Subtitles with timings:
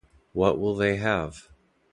[0.33, 1.47] What will they have?